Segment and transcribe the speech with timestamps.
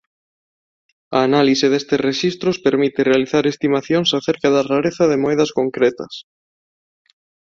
[1.17, 6.13] A análise destes rexistros permite realizar estimacións acerca da rareza de moedas concretas.